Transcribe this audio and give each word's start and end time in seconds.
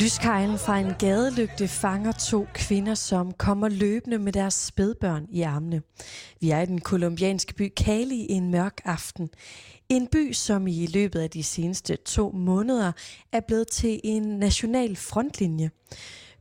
Lyskejlen 0.00 0.58
fra 0.58 0.78
en 0.78 0.94
gadelygte 0.98 1.68
fanger 1.68 2.12
to 2.12 2.46
kvinder, 2.54 2.94
som 2.94 3.32
kommer 3.32 3.68
løbende 3.68 4.18
med 4.18 4.32
deres 4.32 4.54
spædbørn 4.54 5.26
i 5.30 5.42
armene. 5.42 5.82
Vi 6.40 6.50
er 6.50 6.60
i 6.60 6.66
den 6.66 6.80
kolumbianske 6.80 7.54
by 7.54 7.72
Cali 7.74 8.26
en 8.30 8.50
mørk 8.50 8.80
aften. 8.84 9.30
En 9.88 10.06
by, 10.06 10.32
som 10.32 10.66
i 10.66 10.86
løbet 10.86 11.20
af 11.20 11.30
de 11.30 11.42
seneste 11.42 11.96
to 11.96 12.30
måneder 12.30 12.92
er 13.32 13.40
blevet 13.40 13.68
til 13.68 14.00
en 14.04 14.22
national 14.22 14.96
frontlinje. 14.96 15.70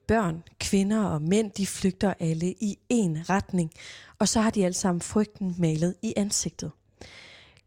Børn, 0.07 0.43
kvinder 0.59 1.03
og 1.03 1.21
mænd, 1.21 1.51
de 1.51 1.67
flygter 1.67 2.13
alle 2.19 2.53
i 2.61 2.77
én 2.93 3.29
retning, 3.29 3.71
og 4.19 4.27
så 4.27 4.41
har 4.41 4.49
de 4.49 4.65
alle 4.65 4.77
sammen 4.77 5.01
frygten 5.01 5.55
malet 5.57 5.95
i 6.01 6.13
ansigtet. 6.17 6.71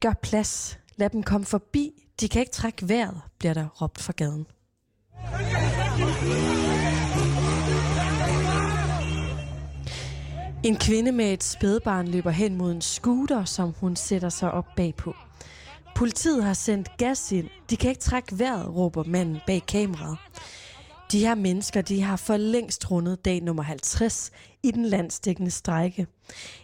Gør 0.01 0.12
plads, 0.23 0.79
lad 0.97 1.11
dem 1.11 1.23
komme 1.23 1.47
forbi, 1.47 2.09
de 2.20 2.29
kan 2.29 2.41
ikke 2.41 2.52
trække 2.52 2.88
vejret, 2.88 3.20
bliver 3.38 3.55
der 3.55 3.69
råbt 3.69 4.02
fra 4.02 4.12
gaden. 4.16 4.47
En 10.65 10.77
kvinde 10.77 11.12
med 11.12 11.33
et 11.33 11.45
spædbarn 11.45 12.09
løber 12.09 12.30
hen 12.30 12.56
mod 12.56 12.73
en 12.73 12.80
scooter, 12.80 13.45
som 13.45 13.75
hun 13.80 13.97
sætter 13.97 14.28
sig 14.28 14.51
op 14.51 14.66
bagpå. 14.77 15.15
Politiet 15.97 16.45
har 16.45 16.55
sendt 16.55 16.97
gas 16.97 17.33
ind. 17.33 17.48
De 17.70 17.77
kan 17.77 17.91
ikke 17.91 18.01
trække 18.01 18.38
vejret, 18.38 18.77
råber 18.77 19.05
manden 19.05 19.38
bag 19.47 19.62
kameraet. 19.69 20.19
De 21.12 21.19
her 21.19 21.34
mennesker 21.34 21.83
de 21.83 22.03
har 22.03 22.16
for 22.16 22.37
længst 22.37 22.91
rundet 22.91 23.25
dag 23.25 23.42
nummer 23.42 23.62
50 23.62 24.30
i 24.62 24.70
den 24.70 24.84
landsdækkende 24.84 25.50
strejke. 25.50 26.06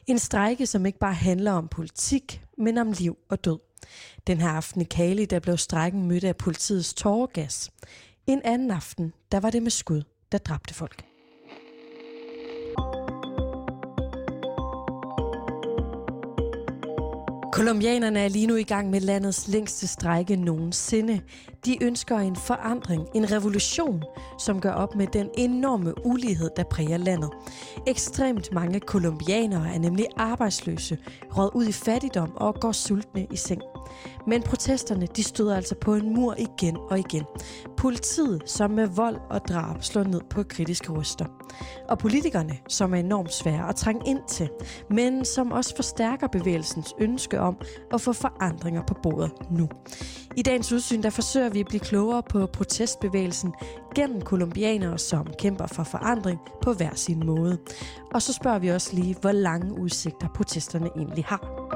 En 0.06 0.18
strejke, 0.18 0.66
som 0.66 0.86
ikke 0.86 0.98
bare 0.98 1.14
handler 1.14 1.52
om 1.52 1.68
politik, 1.68 2.42
men 2.58 2.78
om 2.78 2.92
liv 2.92 3.16
og 3.30 3.44
død. 3.44 3.58
Den 4.26 4.40
her 4.40 4.48
aften 4.48 4.80
i 4.80 4.84
Kali, 4.84 5.24
der 5.24 5.40
blev 5.40 5.56
strækken 5.56 6.06
mødt 6.08 6.24
af 6.24 6.36
politiets 6.36 6.94
tåregas. 6.94 7.70
En 8.28 8.42
anden 8.44 8.70
aften, 8.70 9.12
der 9.32 9.40
var 9.40 9.50
det 9.50 9.62
med 9.62 9.70
skud, 9.70 10.02
der 10.32 10.38
dræbte 10.38 10.74
folk. 10.74 11.04
Kolumbianerne 17.52 18.20
er 18.20 18.28
lige 18.28 18.46
nu 18.46 18.56
i 18.56 18.62
gang 18.62 18.90
med 18.90 19.00
landets 19.00 19.48
længste 19.48 19.86
strække 19.86 20.36
nogensinde. 20.36 21.20
De 21.68 21.84
ønsker 21.84 22.18
en 22.18 22.36
forandring, 22.36 23.08
en 23.14 23.32
revolution, 23.32 24.02
som 24.38 24.60
gør 24.60 24.72
op 24.72 24.94
med 24.94 25.06
den 25.06 25.30
enorme 25.34 26.06
ulighed, 26.06 26.50
der 26.56 26.64
præger 26.64 26.96
landet. 26.96 27.30
Ekstremt 27.86 28.52
mange 28.52 28.80
kolumbianere 28.80 29.74
er 29.74 29.78
nemlig 29.78 30.06
arbejdsløse, 30.16 30.98
råd 31.36 31.50
ud 31.54 31.66
i 31.66 31.72
fattigdom 31.72 32.36
og 32.36 32.60
går 32.60 32.72
sultne 32.72 33.26
i 33.30 33.36
seng. 33.36 33.62
Men 34.26 34.42
protesterne 34.42 35.06
de 35.16 35.22
støder 35.22 35.56
altså 35.56 35.74
på 35.74 35.94
en 35.94 36.14
mur 36.14 36.34
igen 36.38 36.76
og 36.90 36.98
igen. 36.98 37.24
Politiet, 37.76 38.42
som 38.46 38.70
med 38.70 38.86
vold 38.86 39.16
og 39.30 39.40
drab 39.48 39.82
slår 39.82 40.04
ned 40.04 40.20
på 40.30 40.42
kritiske 40.42 40.92
ryster. 40.92 41.24
Og 41.88 41.98
politikerne, 41.98 42.58
som 42.68 42.94
er 42.94 42.98
enormt 42.98 43.32
svære 43.32 43.68
at 43.68 43.76
trænge 43.76 44.02
ind 44.06 44.20
til, 44.28 44.48
men 44.90 45.24
som 45.24 45.52
også 45.52 45.76
forstærker 45.76 46.26
bevægelsens 46.26 46.94
ønske 47.00 47.40
om 47.40 47.56
at 47.92 48.00
få 48.00 48.12
forandringer 48.12 48.82
på 48.86 48.94
bordet 49.02 49.30
nu. 49.50 49.68
I 50.36 50.42
dagens 50.42 50.72
udsyn 50.72 51.02
der 51.02 51.10
forsøger 51.10 51.48
vi 51.48 51.57
at 51.60 51.66
blive 51.66 51.80
klogere 51.80 52.22
på 52.22 52.46
protestbevægelsen 52.46 53.54
gennem 53.94 54.20
kolumbianere, 54.20 54.98
som 54.98 55.26
kæmper 55.38 55.66
for 55.66 55.82
forandring 55.82 56.40
på 56.62 56.72
hver 56.72 56.94
sin 56.94 57.26
måde. 57.26 57.58
Og 58.14 58.22
så 58.22 58.32
spørger 58.32 58.58
vi 58.58 58.68
også 58.68 58.96
lige, 58.96 59.16
hvor 59.20 59.32
lange 59.32 59.80
udsigter 59.80 60.28
protesterne 60.34 60.90
egentlig 60.96 61.24
har. 61.24 61.68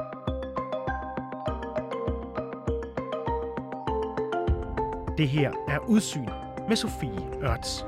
Det 5.17 5.27
her 5.29 5.51
er 5.67 5.79
Udsyn 5.87 6.29
med 6.69 6.75
Sofie 6.75 7.43
Ørts. 7.43 7.85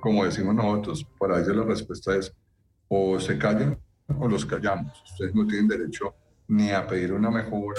Como 0.00 0.24
decimos 0.24 0.54
nosotros, 0.54 1.04
para 1.20 1.38
ellos 1.40 1.56
la 1.56 1.64
respuesta 1.72 2.18
es 2.18 2.32
o 2.90 3.18
se 3.18 3.38
callan 3.38 3.76
o 4.20 4.28
los 4.28 4.44
callamos. 4.44 5.02
Ustedes 5.04 5.34
no 5.34 5.46
tienen 5.46 5.68
derecho 5.68 6.14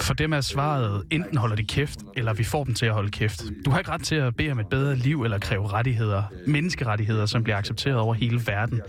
For 0.02 0.14
dem 0.14 0.32
er 0.32 0.40
svaret, 0.40 1.04
enten 1.10 1.36
holder 1.36 1.56
de 1.56 1.64
kæft, 1.64 1.98
eller 2.16 2.34
vi 2.34 2.44
får 2.44 2.64
dem 2.64 2.74
til 2.74 2.86
at 2.86 2.92
holde 2.92 3.10
kæft. 3.10 3.42
Du 3.64 3.70
har 3.70 3.78
ikke 3.78 3.90
ret 3.90 4.02
til 4.02 4.14
at 4.14 4.36
bede 4.36 4.50
om 4.50 4.58
et 4.58 4.68
bedre 4.68 4.96
liv 4.96 5.22
eller 5.22 5.38
kræve 5.38 5.68
rettigheder, 5.68 6.22
menneskerettigheder, 6.46 7.26
som 7.26 7.42
bliver 7.42 7.56
accepteret 7.56 7.96
over 7.98 8.14
hele 8.14 8.40
verden. 8.46 8.80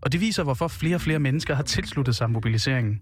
Og 0.00 0.12
det 0.12 0.20
viser, 0.20 0.42
hvorfor 0.42 0.68
flere 0.68 0.94
og 0.94 1.00
flere 1.00 1.18
mennesker 1.18 1.54
har 1.54 1.62
tilsluttet 1.62 2.16
sig 2.16 2.30
mobiliseringen. 2.30 3.00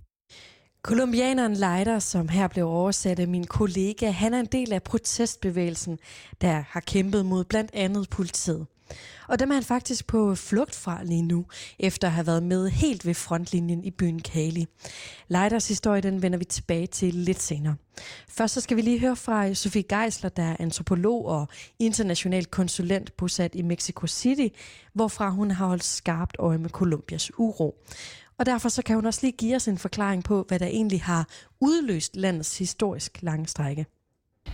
Kolumbianeren 0.82 1.52
Leider, 1.52 1.98
som 1.98 2.28
her 2.28 2.48
blev 2.48 2.66
oversat 2.66 3.18
af 3.18 3.28
min 3.28 3.46
kollega, 3.46 4.10
han 4.10 4.34
er 4.34 4.40
en 4.40 4.48
del 4.52 4.72
af 4.72 4.82
protestbevægelsen, 4.82 5.98
der 6.40 6.64
har 6.68 6.80
kæmpet 6.80 7.26
mod 7.26 7.44
blandt 7.44 7.70
andet 7.74 8.10
politiet. 8.10 8.66
Og 9.28 9.38
dem 9.38 9.50
er 9.50 9.54
han 9.54 9.62
faktisk 9.62 10.06
på 10.06 10.34
flugt 10.34 10.74
fra 10.74 11.04
lige 11.04 11.22
nu, 11.22 11.46
efter 11.78 12.08
at 12.08 12.14
have 12.14 12.26
været 12.26 12.42
med 12.42 12.68
helt 12.68 13.06
ved 13.06 13.14
frontlinjen 13.14 13.84
i 13.84 13.90
byen 13.90 14.22
Kali. 14.22 14.66
Leiders 15.28 15.68
historie, 15.68 16.00
den 16.00 16.22
vender 16.22 16.38
vi 16.38 16.44
tilbage 16.44 16.86
til 16.86 17.14
lidt 17.14 17.42
senere. 17.42 17.74
Først 18.28 18.54
så 18.54 18.60
skal 18.60 18.76
vi 18.76 18.82
lige 18.82 19.00
høre 19.00 19.16
fra 19.16 19.54
Sofie 19.54 19.82
Geisler, 19.82 20.30
der 20.30 20.42
er 20.42 20.56
antropolog 20.60 21.26
og 21.26 21.48
international 21.78 22.46
konsulent 22.46 23.16
bosat 23.16 23.54
i 23.54 23.62
Mexico 23.62 24.06
City, 24.06 24.48
hvorfra 24.94 25.30
hun 25.30 25.50
har 25.50 25.66
holdt 25.66 25.84
skarpt 25.84 26.36
øje 26.38 26.58
med 26.58 26.70
Colombias 26.70 27.30
uro. 27.38 27.74
Og 28.38 28.46
derfor 28.46 28.68
så 28.68 28.82
kan 28.82 28.94
hun 28.94 29.06
også 29.06 29.20
lige 29.22 29.36
give 29.36 29.56
os 29.56 29.68
en 29.68 29.78
forklaring 29.78 30.24
på, 30.24 30.44
hvad 30.48 30.58
der 30.58 30.66
egentlig 30.66 31.02
har 31.02 31.28
udløst 31.60 32.16
landets 32.16 32.58
historisk 32.58 33.18
lange 33.22 33.46
strække. 33.46 33.86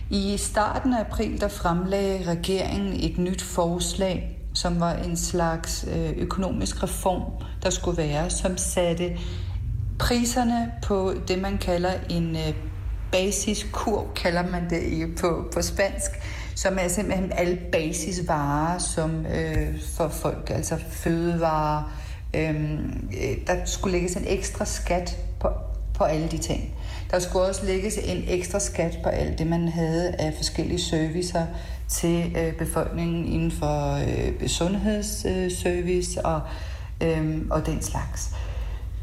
I 0.09 0.37
starten 0.37 0.93
af 0.93 0.99
april 0.99 1.41
der 1.41 1.47
fremlagde 1.47 2.31
regeringen 2.31 2.93
et 2.93 3.17
nyt 3.17 3.41
forslag, 3.41 4.39
som 4.53 4.79
var 4.79 4.93
en 4.93 5.17
slags 5.17 5.85
øh, 5.95 6.09
økonomisk 6.17 6.83
reform, 6.83 7.21
der 7.63 7.69
skulle 7.69 7.97
være, 7.97 8.29
som 8.29 8.57
satte 8.57 9.17
priserne 9.99 10.71
på 10.83 11.13
det, 11.27 11.41
man 11.41 11.57
kalder 11.57 11.91
en 12.09 12.31
basiskurv, 12.31 12.53
basiskur, 13.11 14.07
kalder 14.15 14.49
man 14.51 14.69
det 14.69 15.15
på, 15.19 15.49
på 15.53 15.61
spansk, 15.61 16.11
som 16.55 16.77
er 16.81 16.87
simpelthen 16.87 17.31
alle 17.35 17.59
basisvarer, 17.71 18.77
som 18.77 19.25
øh, 19.25 19.81
for 19.97 20.07
folk, 20.07 20.49
altså 20.49 20.77
fødevarer, 20.89 21.83
øhm, 22.35 23.09
øh, 23.13 23.47
der 23.47 23.65
skulle 23.65 23.91
lægges 23.91 24.15
en 24.15 24.25
ekstra 24.27 24.65
skat 24.65 25.17
på, 25.39 25.49
på 25.93 26.03
alle 26.03 26.27
de 26.27 26.37
ting. 26.37 26.75
Der 27.11 27.19
skulle 27.19 27.45
også 27.45 27.65
lægges 27.65 27.97
en 27.97 28.23
ekstra 28.27 28.59
skat 28.59 28.99
på 29.03 29.09
alt 29.09 29.39
det, 29.39 29.47
man 29.47 29.67
havde 29.67 30.15
af 30.19 30.33
forskellige 30.33 30.81
servicer 30.81 31.45
til 31.87 32.35
øh, 32.37 32.53
befolkningen 32.53 33.25
inden 33.25 33.51
for 33.51 33.93
øh, 33.93 34.47
sundhedsservice 34.47 36.25
og, 36.25 36.41
øh, 37.03 37.41
og 37.49 37.65
den 37.65 37.81
slags. 37.81 38.31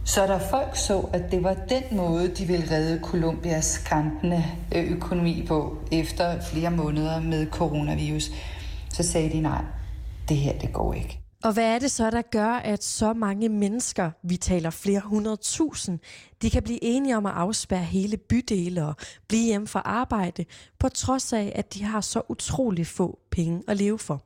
Så 0.05 0.27
der 0.27 0.39
folk 0.39 0.77
så, 0.77 0.99
at 1.13 1.23
det 1.31 1.43
var 1.43 1.55
den 1.69 1.83
måde, 1.97 2.29
de 2.29 2.45
ville 2.45 2.71
redde 2.71 3.01
Colombias 3.03 3.79
kantende 3.79 4.45
øh, 4.75 4.93
økonomi 4.93 5.45
på 5.49 5.79
efter 5.93 6.41
flere 6.41 6.71
måneder 6.71 7.21
med 7.21 7.47
coronavirus, 7.51 8.31
så 8.93 9.03
sagde 9.03 9.31
de 9.31 9.41
nej, 9.41 9.65
det 10.29 10.37
her 10.37 10.59
det 10.59 10.73
går 10.73 10.95
ikke. 10.95 11.24
Og 11.45 11.53
hvad 11.53 11.65
er 11.65 11.79
det 11.79 11.91
så, 11.91 12.11
der 12.11 12.23
gør, 12.23 12.49
at 12.49 12.85
så 12.85 13.13
mange 13.13 13.49
mennesker, 13.49 14.11
vi 14.23 14.37
taler 14.37 14.71
flere 14.71 15.01
hundrede 15.01 15.37
tusind, 15.37 15.99
de 16.43 16.51
kan 16.51 16.63
blive 16.63 16.85
enige 16.85 17.17
om 17.17 17.27
at 17.27 17.33
afspærre 17.33 17.83
hele 17.83 18.17
bydele 18.17 18.85
og 18.85 18.95
blive 19.29 19.45
hjemme 19.45 19.67
fra 19.67 19.83
arbejde, 19.85 20.45
på 20.79 20.89
trods 20.89 21.33
af, 21.33 21.53
at 21.55 21.75
de 21.75 21.85
har 21.85 22.01
så 22.01 22.23
utrolig 22.29 22.87
få 22.87 23.19
penge 23.31 23.63
at 23.69 23.77
leve 23.77 23.99
for? 23.99 24.23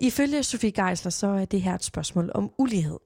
Ifølge 0.00 0.42
Sofie 0.42 0.70
Geisler, 0.70 1.10
så 1.10 1.26
er 1.26 1.44
det 1.44 1.62
her 1.62 1.74
et 1.74 1.84
spørgsmål 1.84 2.30
om 2.34 2.50
ulighed. 2.58 2.98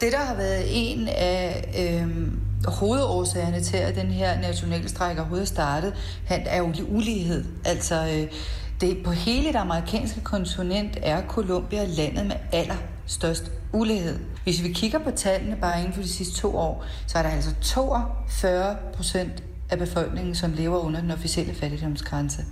Det, 0.00 0.12
der 0.12 0.18
har 0.18 0.34
været 0.34 0.64
en 0.70 1.08
af 1.08 1.74
øh, 1.78 2.32
hovedårsagerne 2.64 3.60
til, 3.60 3.76
at 3.76 3.94
den 3.94 4.06
her 4.06 4.40
nationale 4.40 4.88
strække 4.88 5.20
overhovedet 5.20 5.48
startede, 5.48 5.94
er 6.28 6.58
jo 6.58 6.72
ulighed. 6.88 7.44
Altså, 7.64 7.94
øh, 7.94 8.32
det, 8.80 9.04
på 9.04 9.10
hele 9.10 9.48
det 9.48 9.56
amerikanske 9.56 10.20
kontinent 10.20 10.98
er 11.02 11.26
Colombia 11.28 11.84
landet 11.84 12.26
med 12.26 12.36
aller 12.52 12.76
størst 13.06 13.50
ulighed. 13.72 14.18
Hvis 14.44 14.62
vi 14.62 14.72
kigger 14.72 14.98
på 14.98 15.10
tallene 15.10 15.56
bare 15.56 15.80
inden 15.80 15.92
for 15.92 16.02
de 16.02 16.08
sidste 16.08 16.40
to 16.40 16.56
år, 16.56 16.84
så 17.06 17.18
er 17.18 17.22
der 17.22 17.30
altså 17.30 17.54
42 17.62 18.76
procent 18.94 19.42
af 19.70 19.78
befolkningen, 19.78 20.34
som 20.34 20.52
lever 20.52 20.78
under 20.78 21.00
den 21.00 21.10
officielle 21.10 21.54
fattigdomsgrænse. 21.54 22.44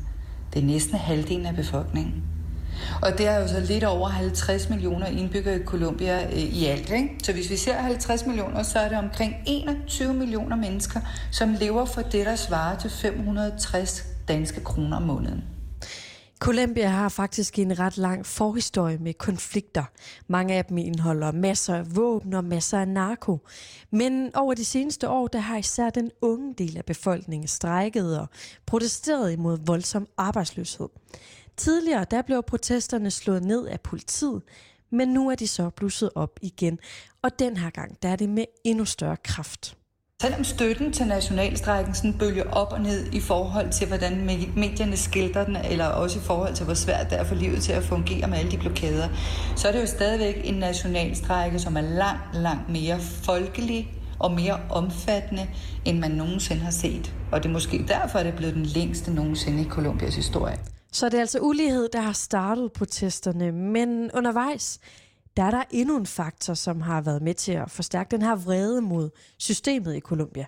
Det 0.54 0.62
er 0.62 0.66
næsten 0.66 0.98
halvdelen 0.98 1.46
af 1.46 1.56
befolkningen. 1.56 2.22
Og 3.02 3.18
det 3.18 3.26
er 3.26 3.38
jo 3.38 3.48
så 3.48 3.60
lidt 3.60 3.84
over 3.84 4.08
50 4.08 4.68
millioner 4.68 5.06
indbyggere 5.06 5.60
i 5.60 5.64
Colombia 5.64 6.24
øh, 6.24 6.38
i 6.38 6.66
alt. 6.66 6.90
Ikke? 6.90 7.08
Så 7.22 7.32
hvis 7.32 7.50
vi 7.50 7.56
ser 7.56 7.74
50 7.74 8.26
millioner, 8.26 8.62
så 8.62 8.78
er 8.78 8.88
det 8.88 8.98
omkring 8.98 9.34
21 9.46 10.14
millioner 10.14 10.56
mennesker, 10.56 11.00
som 11.30 11.56
lever 11.60 11.84
for 11.84 12.02
det, 12.02 12.26
der 12.26 12.36
svarer 12.36 12.78
til 12.78 12.90
560 12.90 14.06
danske 14.28 14.60
kroner 14.60 14.96
om 14.96 15.02
måneden. 15.02 15.44
Colombia 16.38 16.88
har 16.88 17.08
faktisk 17.08 17.58
en 17.58 17.78
ret 17.78 17.98
lang 17.98 18.26
forhistorie 18.26 18.98
med 18.98 19.14
konflikter. 19.14 19.84
Mange 20.28 20.54
af 20.54 20.64
dem 20.64 20.78
indeholder 20.78 21.32
masser 21.32 21.74
af 21.74 21.96
våben 21.96 22.34
og 22.34 22.44
masser 22.44 22.78
af 22.78 22.88
narko. 22.88 23.38
Men 23.90 24.36
over 24.36 24.54
de 24.54 24.64
seneste 24.64 25.08
år, 25.08 25.28
der 25.28 25.38
har 25.38 25.58
især 25.58 25.90
den 25.90 26.10
unge 26.22 26.54
del 26.58 26.76
af 26.76 26.84
befolkningen 26.84 27.48
strækket 27.48 28.20
og 28.20 28.26
protesteret 28.66 29.32
imod 29.32 29.58
voldsom 29.66 30.06
arbejdsløshed. 30.16 30.88
Tidligere 31.56 32.06
der 32.10 32.22
blev 32.22 32.42
protesterne 32.42 33.10
slået 33.10 33.44
ned 33.44 33.66
af 33.66 33.80
politiet, 33.80 34.42
men 34.90 35.08
nu 35.08 35.30
er 35.30 35.34
de 35.34 35.48
så 35.48 35.70
blusset 35.70 36.10
op 36.14 36.38
igen. 36.42 36.78
Og 37.22 37.38
den 37.38 37.56
her 37.56 37.70
gang 37.70 38.02
der 38.02 38.08
er 38.08 38.16
det 38.16 38.28
med 38.28 38.44
endnu 38.64 38.84
større 38.84 39.16
kraft. 39.16 39.76
Selvom 40.24 40.44
støtten 40.44 40.92
til 40.92 41.06
nationalstrækken 41.06 41.94
sådan 41.94 42.18
bølger 42.18 42.44
op 42.44 42.72
og 42.72 42.80
ned 42.80 43.12
i 43.12 43.20
forhold 43.20 43.70
til, 43.70 43.88
hvordan 43.88 44.24
medierne 44.56 44.96
skildrer 44.96 45.44
den, 45.44 45.56
eller 45.56 45.84
også 45.86 46.18
i 46.18 46.22
forhold 46.22 46.54
til, 46.54 46.64
hvor 46.64 46.74
svært 46.74 47.10
det 47.10 47.18
er 47.18 47.24
for 47.24 47.34
livet 47.34 47.62
til 47.62 47.72
at 47.72 47.82
fungere 47.82 48.28
med 48.28 48.38
alle 48.38 48.50
de 48.50 48.58
blokader, 48.58 49.08
så 49.56 49.68
er 49.68 49.72
det 49.72 49.80
jo 49.80 49.86
stadigvæk 49.86 50.40
en 50.44 50.54
nationalstrække, 50.54 51.58
som 51.58 51.76
er 51.76 51.80
langt, 51.80 52.34
langt 52.34 52.68
mere 52.68 53.00
folkelig 53.00 53.92
og 54.18 54.32
mere 54.32 54.60
omfattende, 54.70 55.46
end 55.84 55.98
man 55.98 56.10
nogensinde 56.10 56.62
har 56.62 56.70
set. 56.70 57.14
Og 57.32 57.42
det 57.42 57.48
er 57.48 57.52
måske 57.52 57.84
derfor, 57.88 58.18
at 58.18 58.24
det 58.24 58.32
er 58.32 58.36
blevet 58.36 58.54
den 58.54 58.66
længste 58.66 59.14
nogensinde 59.14 59.62
i 59.62 59.64
Colombias 59.68 60.16
historie. 60.16 60.56
Så 60.92 61.06
det 61.06 61.14
er 61.14 61.20
altså 61.20 61.38
ulighed, 61.42 61.88
der 61.92 62.00
har 62.00 62.12
startet 62.12 62.72
protesterne, 62.72 63.52
men 63.52 64.10
undervejs, 64.14 64.78
der 65.36 65.42
er 65.42 65.50
der 65.50 65.62
endnu 65.70 65.96
en 65.96 66.06
faktor, 66.06 66.54
som 66.54 66.80
har 66.80 67.00
været 67.00 67.22
med 67.22 67.34
til 67.34 67.52
at 67.52 67.70
forstærke 67.70 68.10
den 68.10 68.22
her 68.22 68.36
vrede 68.36 68.80
mod 68.80 69.10
systemet 69.38 69.96
i 69.96 70.00
Colombia. 70.00 70.46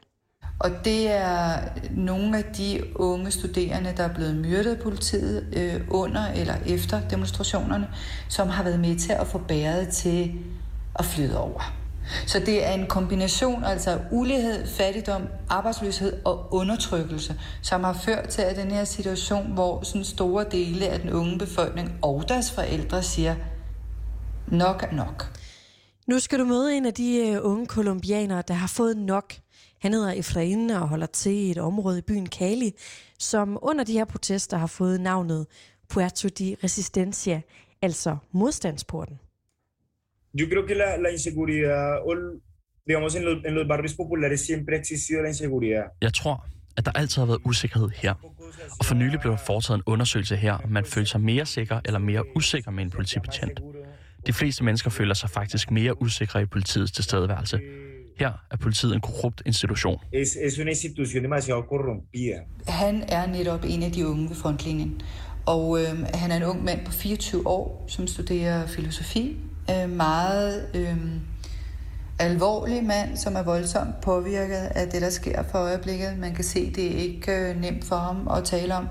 Og 0.58 0.70
det 0.84 1.10
er 1.10 1.58
nogle 1.90 2.38
af 2.38 2.44
de 2.44 2.82
unge 2.94 3.30
studerende, 3.30 3.94
der 3.96 4.02
er 4.02 4.14
blevet 4.14 4.36
myrdet 4.36 4.70
af 4.70 4.78
politiet 4.78 5.46
øh, 5.56 5.80
under 5.90 6.26
eller 6.26 6.54
efter 6.66 7.08
demonstrationerne, 7.08 7.88
som 8.28 8.48
har 8.48 8.62
været 8.62 8.80
med 8.80 8.96
til 8.96 9.12
at 9.12 9.26
få 9.26 9.38
bæret 9.38 9.88
til 9.88 10.32
at 10.94 11.04
flyde 11.04 11.40
over. 11.40 11.72
Så 12.26 12.38
det 12.38 12.66
er 12.66 12.72
en 12.72 12.86
kombination, 12.86 13.64
altså 13.64 13.98
ulighed, 14.10 14.66
fattigdom, 14.66 15.22
arbejdsløshed 15.48 16.12
og 16.24 16.54
undertrykkelse, 16.54 17.34
som 17.62 17.84
har 17.84 17.92
ført 17.92 18.28
til 18.28 18.42
at 18.42 18.56
den 18.56 18.70
her 18.70 18.84
situation, 18.84 19.52
hvor 19.52 19.82
sådan 19.82 20.04
store 20.04 20.44
dele 20.50 20.86
af 20.86 21.00
den 21.00 21.12
unge 21.12 21.38
befolkning 21.38 21.92
og 22.02 22.24
deres 22.28 22.50
forældre 22.50 23.02
siger, 23.02 23.34
nok 24.48 24.82
er 24.82 24.92
nok. 24.92 25.38
Nu 26.06 26.18
skal 26.18 26.38
du 26.38 26.44
møde 26.44 26.76
en 26.76 26.86
af 26.86 26.94
de 26.94 27.28
øh, 27.28 27.38
unge 27.42 27.66
kolumbianere, 27.66 28.42
der 28.48 28.54
har 28.54 28.66
fået 28.76 28.96
nok. 28.96 29.34
Han 29.80 29.92
hedder 29.92 30.12
Efrain 30.12 30.70
og 30.70 30.88
holder 30.88 31.06
til 31.06 31.32
i 31.32 31.50
et 31.50 31.58
område 31.58 31.98
i 31.98 32.02
byen 32.02 32.26
Cali, 32.26 32.72
som 33.18 33.58
under 33.62 33.84
de 33.84 33.92
her 33.92 34.04
protester 34.04 34.56
har 34.56 34.66
fået 34.66 35.00
navnet 35.00 35.46
Puerto 35.88 36.28
de 36.28 36.56
Resistencia, 36.64 37.40
altså 37.82 38.16
modstandsporten. 38.32 39.18
Yo 40.40 40.46
creo 40.50 40.66
que 40.66 40.74
la, 40.74 40.96
la 40.96 41.08
inseguridad, 41.08 41.98
o, 42.08 42.12
digamos, 42.86 43.14
en 43.14 43.24
los, 43.24 43.38
en 43.46 43.54
los 43.54 43.66
barrios 43.68 43.94
populares 43.94 44.40
siempre 44.40 44.74
ha 44.74 44.80
existido 44.80 45.22
la 45.22 45.28
inseguridad. 45.28 45.84
Jeg 46.02 46.14
tror, 46.14 46.46
at 46.76 46.86
der 46.86 46.92
altid 46.92 47.22
har 47.22 47.26
været 47.26 47.40
usikkerhed 47.44 47.88
her. 47.88 48.14
Og 48.78 48.84
for 48.84 48.94
nylig 48.94 49.20
blev 49.20 49.32
der 49.32 49.38
foretaget 49.46 49.78
en 49.78 49.82
undersøgelse 49.86 50.36
her, 50.36 50.52
om 50.52 50.70
man 50.70 50.84
føler 50.84 51.06
sig 51.06 51.20
mere 51.20 51.46
sikker 51.46 51.80
eller 51.84 51.98
mere 51.98 52.36
usikker 52.36 52.70
med 52.70 52.82
en 52.84 52.90
politibetjent. 52.90 53.60
De 54.26 54.32
fleste 54.32 54.64
mennesker 54.64 54.90
føler 54.90 55.14
sig 55.14 55.30
faktisk 55.30 55.70
mere 55.70 56.02
usikre 56.02 56.42
i 56.42 56.46
politiets 56.46 56.92
tilstedeværelse. 56.92 57.60
Her 58.18 58.32
er 58.50 58.56
politiet 58.56 58.94
en 58.94 59.00
korrupt 59.00 59.42
institution. 59.46 59.98
Es, 60.12 60.36
es 60.36 60.58
una 60.58 60.70
institución 60.70 61.22
demasiado 61.22 61.62
corrompida. 61.62 62.36
Han 62.68 63.04
er 63.08 63.26
netop 63.26 63.64
en 63.64 63.82
af 63.82 63.92
de 63.92 64.08
unge 64.08 64.28
ved 64.28 64.36
frontlinjen. 64.36 65.00
Og 65.46 65.80
øh, 65.80 66.06
han 66.14 66.30
er 66.30 66.36
en 66.36 66.42
ung 66.42 66.64
mand 66.64 66.86
på 66.86 66.92
24 66.92 67.46
år, 67.46 67.84
som 67.88 68.06
studerer 68.06 68.66
filosofi 68.66 69.36
øh, 69.70 69.90
meget 69.90 70.70
øh, 70.74 70.96
alvorlig 72.18 72.84
mand, 72.84 73.16
som 73.16 73.36
er 73.36 73.42
voldsomt 73.42 74.00
påvirket 74.00 74.68
af 74.74 74.88
det, 74.88 75.02
der 75.02 75.10
sker 75.10 75.42
for 75.42 75.58
øjeblikket. 75.58 76.18
Man 76.18 76.34
kan 76.34 76.44
se, 76.44 76.72
det 76.72 76.86
er 76.86 76.98
ikke 76.98 77.32
øh, 77.32 77.60
nemt 77.60 77.84
for 77.84 77.96
ham 77.96 78.28
at 78.36 78.44
tale 78.44 78.74
om. 78.74 78.88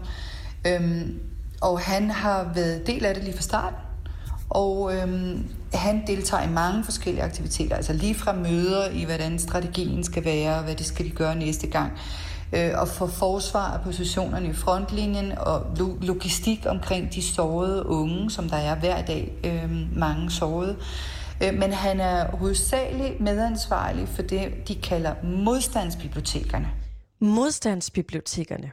Øhm, 0.67 1.19
og 1.61 1.79
han 1.79 2.09
har 2.09 2.51
været 2.55 2.87
del 2.87 3.05
af 3.05 3.15
det 3.15 3.23
lige 3.23 3.35
fra 3.35 3.41
starten. 3.41 3.84
Og 4.49 4.95
øhm, 4.95 5.45
han 5.73 6.03
deltager 6.07 6.43
i 6.43 6.49
mange 6.49 6.83
forskellige 6.83 7.23
aktiviteter, 7.23 7.75
altså 7.75 7.93
lige 7.93 8.15
fra 8.15 8.33
møder 8.33 8.89
i, 8.89 9.03
hvordan 9.03 9.39
strategien 9.39 10.03
skal 10.03 10.25
være, 10.25 10.61
hvad 10.61 10.75
det 10.75 10.85
skal 10.85 11.05
de 11.05 11.11
gøre 11.11 11.35
næste 11.35 11.67
gang, 11.67 11.91
øh, 12.53 12.71
og 12.75 12.87
for 12.87 13.07
forsvar 13.07 13.73
af 13.73 13.81
positionerne 13.81 14.49
i 14.49 14.53
frontlinjen 14.53 15.31
og 15.37 15.65
logistik 16.01 16.65
omkring 16.69 17.13
de 17.13 17.21
sårede 17.21 17.85
unge, 17.85 18.31
som 18.31 18.49
der 18.49 18.57
er 18.57 18.75
hver 18.75 19.01
dag, 19.01 19.33
øh, 19.43 19.97
mange 19.99 20.31
sårede. 20.31 20.75
Øh, 21.43 21.53
men 21.53 21.73
han 21.73 21.99
er 21.99 22.31
hovedsageligt 22.31 23.19
medansvarlig 23.19 24.07
for 24.07 24.21
det, 24.21 24.67
de 24.67 24.75
kalder 24.75 25.13
modstandsbibliotekerne. 25.23 26.67
Modstandsbibliotekerne. 27.19 28.71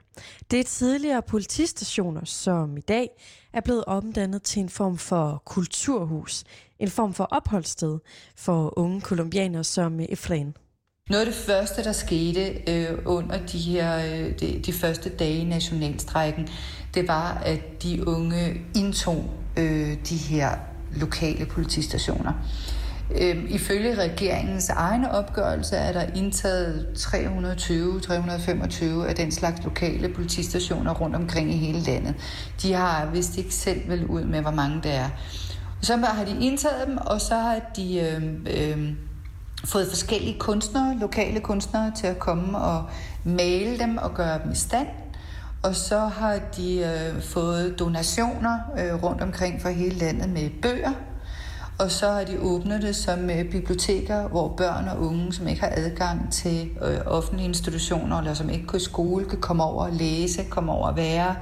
Det 0.51 0.61
er 0.61 0.65
tidligere 0.65 1.23
politistationer, 1.23 2.25
som 2.25 2.77
i 2.77 2.81
dag 2.81 3.09
er 3.53 3.61
blevet 3.61 3.85
omdannet 3.85 4.43
til 4.43 4.61
en 4.61 4.69
form 4.69 4.99
for 4.99 5.43
kulturhus, 5.45 6.45
en 6.79 6.91
form 6.91 7.15
for 7.15 7.25
opholdssted 7.25 7.99
for 8.37 8.79
unge 8.79 9.01
kolumbianere 9.01 9.65
som 9.65 10.01
Efrain. 10.01 10.55
Noget 11.11 11.27
af 11.27 11.27
det 11.27 11.35
første, 11.35 11.85
der 11.85 11.93
skete 11.93 12.71
øh, 12.71 12.99
under 13.05 13.47
de 13.47 13.59
her 13.59 13.99
øh, 13.99 14.41
de, 14.41 14.61
de 14.67 14.73
første 14.73 15.09
dage 15.09 15.39
i 15.39 15.45
nationalstrækken, 15.45 16.49
det 16.95 17.09
var, 17.09 17.35
at 17.35 17.83
de 17.83 18.09
unge 18.09 18.61
indtog 18.77 19.31
øh, 19.59 19.97
de 20.09 20.17
her 20.17 20.59
lokale 20.97 21.47
politistationer. 21.47 22.33
Øhm, 23.21 23.47
ifølge 23.49 23.95
regeringens 23.95 24.69
egne 24.69 25.11
opgørelse 25.11 25.77
er 25.77 25.93
der 25.93 26.03
indtaget 26.15 26.87
320-325 26.97 28.85
af 29.09 29.15
den 29.15 29.33
slags 29.33 29.65
lokale 29.65 30.09
politistationer 30.09 30.95
rundt 30.95 31.17
omkring 31.17 31.55
i 31.55 31.57
hele 31.57 31.81
landet. 31.81 32.15
De 32.63 32.73
har 32.73 33.07
vist 33.07 33.39
ikke 33.39 33.55
selv 33.55 33.89
vel 33.89 34.07
ud 34.07 34.25
med, 34.25 34.41
hvor 34.41 34.51
mange 34.51 34.81
der 34.83 34.91
er. 34.91 35.09
Så 35.81 35.97
har 35.97 36.25
de 36.25 36.37
indtaget 36.41 36.87
dem, 36.87 36.97
og 36.97 37.21
så 37.21 37.35
har 37.35 37.61
de 37.77 38.01
øh, 38.01 38.23
øh, 38.47 38.93
fået 39.65 39.89
forskellige 39.89 40.39
kunstnere, 40.39 40.99
lokale 40.99 41.41
kunstnere, 41.41 41.93
til 41.97 42.07
at 42.07 42.19
komme 42.19 42.59
og 42.59 42.85
male 43.25 43.79
dem 43.79 43.99
og 43.99 44.15
gøre 44.15 44.39
dem 44.45 44.53
i 44.53 44.57
stand. 44.57 44.87
Og 45.63 45.77
så 45.77 45.99
har 45.99 46.39
de 46.57 46.79
øh, 46.79 47.23
fået 47.23 47.79
donationer 47.79 48.59
øh, 48.79 49.03
rundt 49.03 49.23
omkring 49.23 49.63
for 49.63 49.69
hele 49.69 49.95
landet 49.95 50.29
med 50.29 50.51
bøger. 50.63 50.93
Og 51.79 51.91
så 51.91 52.11
har 52.11 52.25
de 52.25 52.41
åbnet 52.41 52.83
det 52.83 52.97
som 52.97 53.31
øh, 53.31 53.51
biblioteker, 53.51 54.29
hvor 54.29 54.55
børn 54.57 54.89
og 54.89 55.01
unge, 55.01 55.33
som 55.33 55.49
ikke 55.49 55.61
har 55.61 55.73
adgang 55.77 56.33
til 56.33 56.71
øh, 56.83 56.99
offentlige 57.07 57.49
institutioner, 57.49 58.19
eller 58.19 58.35
som 58.35 58.51
ikke 58.51 58.67
går 58.67 58.77
i 58.79 58.81
skole, 58.81 59.25
kan 59.25 59.41
komme 59.41 59.65
over 59.65 59.85
og 59.85 59.93
læse, 59.93 60.45
komme 60.51 60.73
over 60.73 60.89
og 60.89 60.97
være, 60.97 61.37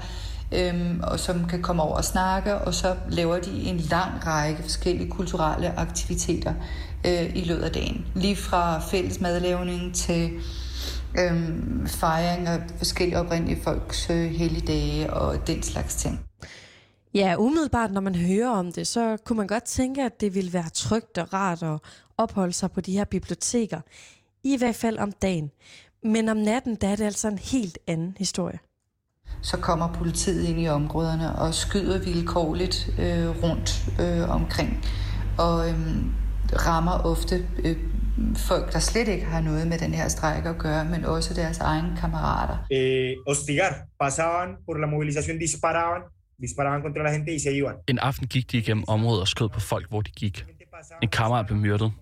øhm, 0.53 1.01
og 1.03 1.21
som 1.21 1.45
kan 1.49 1.63
komme 1.63 1.83
over 1.83 1.97
og 1.97 2.05
snakke. 2.05 2.55
Og 2.55 2.75
så 2.75 2.95
laver 3.09 3.39
de 3.39 3.63
en 3.63 3.77
lang 3.77 4.27
række 4.27 4.63
forskellige 4.63 5.11
kulturelle 5.11 5.79
aktiviteter 5.79 6.55
øh, 7.07 7.37
i 7.37 7.45
løbet 7.45 7.63
af 7.63 7.71
dagen. 7.71 8.07
Lige 8.15 8.37
fra 8.37 8.81
fælles 8.81 9.21
madlavning 9.21 9.95
til 9.95 10.31
øhm, 11.19 11.87
fejring 11.87 12.47
af 12.47 12.61
forskellige 12.79 13.19
oprindelige 13.19 13.63
folks 13.63 14.11
øh, 14.11 14.31
helligdage 14.31 15.13
og 15.13 15.47
den 15.47 15.63
slags 15.63 15.95
ting. 15.95 16.21
Ja, 17.15 17.37
umiddelbart, 17.39 17.93
når 17.93 18.01
man 18.01 18.15
hører 18.15 18.51
om 18.51 18.73
det, 18.73 18.87
så 18.87 19.17
kunne 19.25 19.37
man 19.37 19.47
godt 19.47 19.65
tænke, 19.65 20.03
at 20.03 20.21
det 20.21 20.35
ville 20.35 20.53
være 20.53 20.69
trygt 20.75 21.19
og 21.19 21.33
rart 21.33 21.63
at 21.63 21.79
opholde 22.17 22.53
sig 22.53 22.71
på 22.71 22.81
de 22.81 22.93
her 22.93 23.05
biblioteker. 23.05 23.81
I 24.45 24.57
hvert 24.59 24.75
fald 24.75 24.99
om 24.99 25.13
dagen. 25.13 25.51
Men 26.03 26.29
om 26.29 26.37
natten, 26.37 26.75
der 26.75 26.89
er 26.89 26.97
det 26.97 27.05
altså 27.05 27.29
en 27.29 27.39
helt 27.39 27.79
anden 27.87 28.17
historie. 28.19 28.59
Så 29.43 29.57
kommer 29.57 29.93
politiet 29.93 30.49
ind 30.49 30.61
i 30.61 30.69
områderne 30.69 31.39
og 31.39 31.55
skyder 31.55 31.99
vilkårligt 31.99 32.91
øh, 32.99 33.43
rundt 33.43 33.71
øh, 34.01 34.31
omkring. 34.31 34.85
Og 35.39 35.69
øh, 35.69 35.77
rammer 36.67 36.93
ofte 37.05 37.47
øh, 37.65 37.77
folk, 38.37 38.73
der 38.73 38.79
slet 38.79 39.09
ikke 39.09 39.27
har 39.27 39.41
noget 39.41 39.67
med 39.67 39.79
den 39.79 39.95
her 39.95 40.09
strejke 40.09 40.49
at 40.49 40.59
gøre, 40.59 40.85
men 40.85 41.05
også 41.05 41.35
deres 41.35 41.59
egne 41.59 41.97
kammerater. 42.01 42.57
Eh, 42.71 43.13
hostigar. 43.29 43.75
Pasaban 44.01 44.49
por 44.67 44.75
la 44.75 44.87
movilización, 44.87 45.39
disparaban, 45.39 46.03
disparaban 46.41 46.83
contra 46.83 47.03
la 47.03 47.13
gente 47.13 47.35
y 47.35 47.39
se 47.39 47.57
iban. 47.57 47.75
En 47.87 47.99
aften 47.99 48.29
gik 48.29 48.53
de 48.53 48.59
igennem 48.59 48.85
området 48.89 49.21
og 49.21 49.29
skød 49.29 49.49
på 49.49 49.61
folk, 49.61 49.89
hvor 49.89 50.01
de 50.01 50.11
gik. 50.11 50.47
En 51.03 51.09
kammerat 51.09 51.47
blev 51.47 51.59
myrdet. 51.59 51.93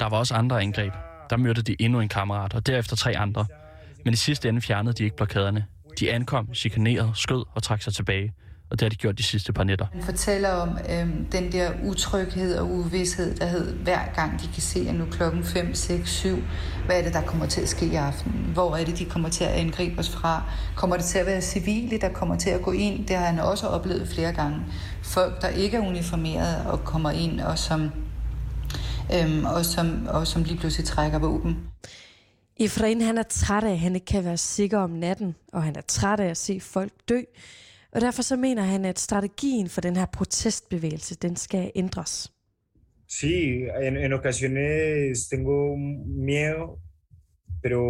Der 0.00 0.08
var 0.08 0.18
også 0.18 0.34
andre 0.34 0.62
angreb. 0.62 0.92
Der 1.30 1.36
myrdede 1.36 1.72
de 1.72 1.76
endnu 1.84 2.00
en 2.00 2.08
kammerat, 2.08 2.54
og 2.54 2.66
derefter 2.66 2.96
tre 2.96 3.16
andre. 3.16 3.46
Men 4.04 4.12
i 4.12 4.16
sidste 4.16 4.48
ende 4.48 4.60
fjernede 4.60 4.94
de 4.94 5.04
ikke 5.04 5.16
blokaderne. 5.16 5.66
De 6.00 6.12
ankom, 6.12 6.54
chikanerede, 6.54 7.12
skød 7.14 7.44
og 7.54 7.62
trak 7.62 7.82
sig 7.82 7.94
tilbage 7.94 8.32
og 8.70 8.80
det 8.80 8.82
har 8.82 8.88
de 8.88 8.96
gjort 8.96 9.18
de 9.18 9.22
sidste 9.22 9.52
par 9.52 9.64
nætter. 9.64 9.86
Han 9.92 10.02
fortæller 10.02 10.48
om 10.48 10.68
øhm, 10.68 11.24
den 11.32 11.52
der 11.52 11.70
utryghed 11.84 12.58
og 12.58 12.70
uvidshed, 12.70 13.34
der 13.34 13.46
hed 13.46 13.74
hver 13.74 14.00
gang 14.14 14.40
de 14.40 14.48
kan 14.52 14.62
se, 14.62 14.86
at 14.88 14.94
nu 14.94 15.04
klokken 15.10 15.44
5, 15.44 15.74
6, 15.74 16.10
7, 16.10 16.38
hvad 16.86 16.98
er 16.98 17.02
det, 17.02 17.14
der 17.14 17.22
kommer 17.22 17.46
til 17.46 17.60
at 17.60 17.68
ske 17.68 17.86
i 17.86 17.94
aften? 17.94 18.32
Hvor 18.52 18.76
er 18.76 18.84
det, 18.84 18.98
de 18.98 19.04
kommer 19.04 19.28
til 19.28 19.44
at 19.44 19.50
angribe 19.50 19.98
os 19.98 20.10
fra? 20.10 20.42
Kommer 20.76 20.96
det 20.96 21.04
til 21.04 21.18
at 21.18 21.26
være 21.26 21.42
civile, 21.42 21.98
der 21.98 22.08
kommer 22.08 22.36
til 22.36 22.50
at 22.50 22.62
gå 22.62 22.72
ind? 22.72 23.06
Det 23.06 23.16
har 23.16 23.26
han 23.26 23.38
også 23.38 23.66
oplevet 23.66 24.08
flere 24.08 24.32
gange. 24.32 24.58
Folk, 25.02 25.42
der 25.42 25.48
ikke 25.48 25.76
er 25.76 25.88
uniformeret 25.88 26.66
og 26.66 26.84
kommer 26.84 27.10
ind, 27.10 27.40
og 27.40 27.58
som, 27.58 27.90
øhm, 29.14 29.44
og 29.44 29.64
som, 29.64 30.06
og 30.08 30.26
som 30.26 30.42
lige 30.42 30.58
pludselig 30.58 30.86
trækker 30.86 31.18
våben. 31.18 31.56
Efrain 32.56 33.00
han 33.00 33.18
er 33.18 33.22
træt 33.22 33.64
af, 33.64 33.70
at 33.70 33.78
han 33.78 33.94
ikke 33.94 34.06
kan 34.06 34.24
være 34.24 34.36
sikker 34.36 34.78
om 34.78 34.90
natten, 34.90 35.34
og 35.52 35.62
han 35.62 35.76
er 35.76 35.80
træt 35.88 36.20
af 36.20 36.28
at 36.28 36.36
se 36.36 36.60
folk 36.60 36.92
dø. 37.08 37.20
Og 37.92 38.00
derfor 38.00 38.22
så 38.22 38.36
mener 38.36 38.62
han, 38.62 38.84
at 38.84 38.98
strategien 38.98 39.68
for 39.68 39.80
den 39.80 39.96
her 39.96 40.06
protestbevægelse, 40.06 41.14
den 41.14 41.36
skal 41.36 41.72
ændres. 41.74 42.32
Sí, 43.08 43.34
en, 43.86 43.96
en 43.96 44.12
ocasiones 44.12 45.28
tengo 45.28 45.76
miedo, 46.26 46.78
pero 47.62 47.80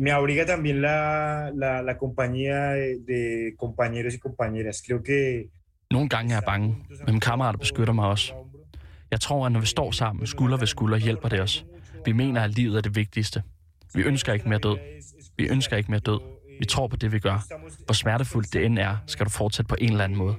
me 0.00 0.10
abriga 0.10 0.44
también 0.44 0.80
la, 0.80 1.50
la, 1.54 1.82
la 1.82 1.94
compañía 1.98 2.58
de, 2.72 2.98
de 3.06 3.54
compañeros 3.58 4.14
y 4.14 4.18
compañeras. 4.18 4.82
Creo 4.86 5.02
que... 5.02 5.50
Nogle 5.90 6.08
gange 6.08 6.32
er 6.32 6.36
jeg 6.36 6.42
bange, 6.46 6.68
men 6.68 7.06
mine 7.06 7.20
kammerater 7.20 7.58
beskytter 7.58 7.92
mig 7.92 8.06
også. 8.06 8.32
Jeg 9.10 9.20
tror, 9.20 9.46
at 9.46 9.52
når 9.52 9.60
vi 9.60 9.66
står 9.66 9.90
sammen 9.90 10.26
skulder 10.26 10.58
ved 10.58 10.66
skulder, 10.66 10.98
hjælper 10.98 11.28
det 11.28 11.40
os. 11.40 11.66
Vi 12.04 12.12
mener, 12.12 12.40
at 12.40 12.50
livet 12.50 12.76
er 12.76 12.80
det 12.80 12.96
vigtigste. 12.96 13.42
Vi 13.94 14.02
ønsker 14.02 14.32
ikke 14.32 14.48
mere 14.48 14.58
død. 14.58 14.78
Vi 15.36 15.48
ønsker 15.48 15.76
ikke 15.76 15.90
mere 15.90 16.00
død. 16.00 16.20
Vi 16.60 16.66
tror 16.66 16.88
på 16.88 16.96
det, 16.96 17.12
vi 17.12 17.18
gør. 17.18 17.38
Hvor 17.84 17.92
smertefuldt 17.92 18.52
det 18.52 18.64
end 18.64 18.78
er, 18.78 18.96
skal 19.06 19.26
du 19.26 19.30
fortsætte 19.30 19.68
på 19.68 19.76
en 19.78 19.90
eller 19.90 20.04
anden 20.04 20.18
måde. 20.18 20.36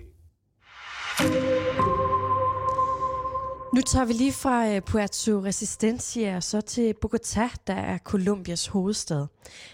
Nu 3.76 3.82
tager 3.82 4.06
vi 4.06 4.14
lige 4.14 4.34
fra 4.44 4.58
øh, 4.70 4.82
Puerto 4.82 5.32
Resistencia 5.50 6.40
så 6.40 6.62
til 6.62 6.94
Bogotá, 7.06 7.56
der 7.68 7.74
er 7.74 7.98
Colombias 7.98 8.68
hovedstad. 8.68 9.26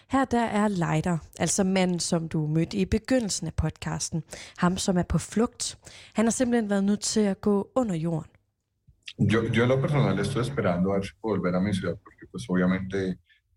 Her 0.09 0.25
der 0.25 0.45
er 0.61 0.67
Leider, 0.67 1.17
altså 1.39 1.63
manden, 1.63 1.99
som 1.99 2.27
du 2.29 2.47
mødte 2.47 2.77
i 2.77 2.85
begyndelsen 2.85 3.47
af 3.47 3.53
podcasten. 3.53 4.23
Ham, 4.57 4.77
som 4.77 4.97
er 4.97 5.03
på 5.03 5.17
flugt. 5.17 5.77
Han 6.13 6.25
har 6.25 6.31
simpelthen 6.31 6.69
været 6.69 6.83
nødt 6.83 6.99
til 6.99 7.19
at 7.19 7.41
gå 7.41 7.71
under 7.75 7.95
jorden. 7.95 8.31
Yo, 9.19 9.39
yo 9.55 9.63
en 9.63 9.69
lo 9.69 9.81
personal 9.81 10.19
estoy 10.19 10.41
esperando 10.41 10.91
a 10.91 10.95
ver 10.95 11.03
si 11.03 11.13
puedo 11.21 11.33
volver 11.33 11.55
a 11.55 11.59
mi 11.59 11.73
ciudad, 11.73 11.97
porque 12.05 12.23
pues 12.31 12.43
obviamente 12.49 12.97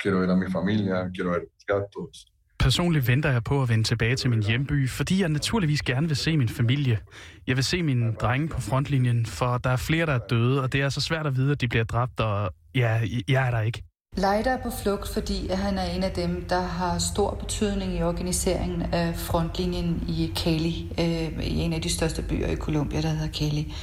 quiero 0.00 0.16
ver 0.20 0.30
a 0.30 0.37
mi 0.42 0.49
familia, 0.59 0.97
quiero 1.14 1.30
ver 1.32 1.40
a 1.40 1.49
mis 1.54 1.64
gatos, 1.73 2.14
Personligt 2.61 3.09
venter 3.09 3.31
jeg 3.31 3.45
på 3.45 3.62
at 3.62 3.69
vende 3.69 3.85
tilbage 3.85 4.17
til 4.17 4.31
min 4.31 4.43
hjemby, 4.43 4.88
fordi 4.88 5.21
jeg 5.21 5.29
naturligvis 5.29 5.83
gerne 5.83 6.07
vil 6.07 6.17
se 6.17 6.37
min 6.37 6.49
familie. 6.49 6.99
Jeg 7.47 7.57
vil 7.57 7.64
se 7.64 7.83
mine 7.83 8.12
drenge 8.12 8.49
på 8.49 8.61
frontlinjen, 8.61 9.26
for 9.26 9.59
der 9.59 9.71
er 9.71 9.76
flere, 9.76 10.07
der 10.07 10.12
er 10.12 10.19
døde, 10.19 10.62
og 10.62 10.73
det 10.73 10.81
er 10.81 10.88
så 10.88 11.00
svært 11.00 11.26
at 11.26 11.37
vide, 11.37 11.52
at 11.52 11.61
de 11.61 11.69
bliver 11.69 11.85
dræbt, 11.85 12.21
og 12.21 12.50
ja, 12.75 13.00
jeg 13.29 13.47
er 13.47 13.50
der 13.50 13.61
ikke. 13.61 13.83
Leider 14.17 14.50
er 14.50 14.62
på 14.62 14.71
flugt, 14.83 15.09
fordi 15.09 15.49
han 15.49 15.79
er 15.79 15.85
en 15.85 16.02
af 16.02 16.11
dem, 16.11 16.45
der 16.49 16.61
har 16.61 16.99
stor 16.99 17.35
betydning 17.35 17.99
i 17.99 18.02
organiseringen 18.02 18.83
af 18.93 19.17
frontlinjen 19.17 20.05
i 20.09 20.33
Cali, 20.37 20.93
øh, 20.99 21.47
i 21.47 21.59
en 21.59 21.73
af 21.73 21.83
de 21.83 21.88
største 21.88 22.23
byer 22.23 22.47
i 22.47 22.57
Colombia, 22.57 23.02
der 23.02 23.09
hedder 23.09 23.33
Cali. 23.33 23.75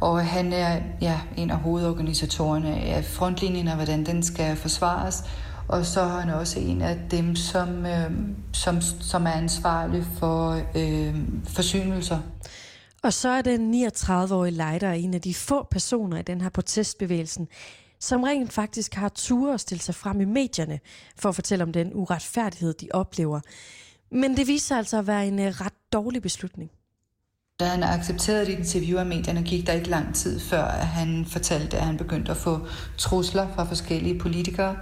Og 0.00 0.26
han 0.26 0.52
er 0.52 0.80
ja, 1.00 1.20
en 1.36 1.50
af 1.50 1.56
hovedorganisatorerne 1.56 2.76
af 2.76 3.04
frontlinjen 3.04 3.68
og 3.68 3.74
hvordan 3.76 4.06
den 4.06 4.22
skal 4.22 4.56
forsvares. 4.56 5.24
Og 5.68 5.86
så 5.86 6.00
er 6.00 6.20
han 6.20 6.30
også 6.30 6.60
en 6.60 6.82
af 6.82 6.98
dem, 7.10 7.36
som, 7.36 7.86
øh, 7.86 8.10
som, 8.52 8.80
som 8.80 9.26
er 9.26 9.30
ansvarlig 9.30 10.04
for 10.18 10.62
øh, 10.74 11.14
forsynelser. 11.44 12.20
Og 13.02 13.12
så 13.12 13.28
er 13.28 13.42
den 13.42 13.86
39-årige 13.86 14.54
Leider 14.54 14.92
en 14.92 15.14
af 15.14 15.20
de 15.20 15.34
få 15.34 15.66
personer 15.70 16.18
i 16.18 16.22
den 16.22 16.40
her 16.40 16.48
protestbevægelsen, 16.48 17.48
som 18.00 18.22
rent 18.22 18.52
faktisk 18.52 18.94
har 18.94 19.08
tur 19.08 19.54
at 19.54 19.60
stille 19.60 19.82
sig 19.82 19.94
frem 19.94 20.20
i 20.20 20.24
medierne 20.24 20.80
for 21.16 21.28
at 21.28 21.34
fortælle 21.34 21.62
om 21.64 21.72
den 21.72 21.90
uretfærdighed, 21.94 22.74
de 22.74 22.88
oplever. 22.94 23.40
Men 24.10 24.36
det 24.36 24.46
viser 24.46 24.76
altså 24.76 24.98
at 24.98 25.06
være 25.06 25.26
en 25.26 25.38
uh, 25.38 25.44
ret 25.44 25.72
dårlig 25.92 26.22
beslutning. 26.22 26.70
Da 27.60 27.64
han 27.64 27.82
accepterede 27.82 28.42
et 28.42 28.58
interview 28.58 28.98
af 28.98 29.06
medierne, 29.06 29.42
gik 29.42 29.66
der 29.66 29.72
ikke 29.72 29.88
lang 29.88 30.14
tid 30.14 30.40
før, 30.40 30.64
at 30.64 30.86
han 30.86 31.26
fortalte, 31.28 31.76
at 31.76 31.86
han 31.86 31.96
begyndte 31.96 32.30
at 32.30 32.36
få 32.36 32.66
trusler 32.98 33.48
fra 33.54 33.64
forskellige 33.64 34.18
politikere 34.18 34.76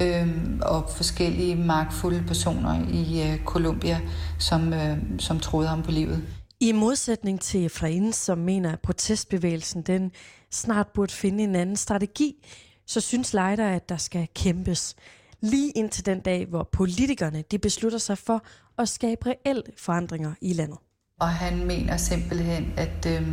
øh, 0.00 0.28
og 0.62 0.90
forskellige 0.96 1.56
magtfulde 1.56 2.24
personer 2.26 2.88
i 2.88 3.32
øh, 3.32 3.44
Colombia, 3.44 4.00
som, 4.38 4.72
øh, 4.72 4.96
som 5.18 5.40
troede 5.40 5.68
ham 5.68 5.82
på 5.82 5.90
livet. 5.90 6.22
I 6.60 6.72
modsætning 6.72 7.40
til 7.40 7.64
Efrain, 7.64 8.12
som 8.12 8.38
mener, 8.38 8.72
at 8.72 8.80
protestbevægelsen 8.80 9.82
den 9.82 10.12
snart 10.50 10.86
burde 10.94 11.12
finde 11.12 11.44
en 11.44 11.54
anden 11.54 11.76
strategi, 11.76 12.46
så 12.86 13.00
synes 13.00 13.34
Leider, 13.34 13.68
at 13.68 13.88
der 13.88 13.96
skal 13.96 14.28
kæmpes. 14.34 14.96
Lige 15.40 15.70
indtil 15.70 16.06
den 16.06 16.20
dag, 16.20 16.46
hvor 16.46 16.68
politikerne 16.72 17.44
de 17.50 17.58
beslutter 17.58 17.98
sig 17.98 18.18
for 18.18 18.42
at 18.78 18.88
skabe 18.88 19.26
reelle 19.26 19.62
forandringer 19.76 20.32
i 20.40 20.52
landet. 20.52 20.78
Og 21.20 21.28
han 21.28 21.66
mener 21.66 21.96
simpelthen, 21.96 22.72
at, 22.76 23.06
øh, 23.06 23.28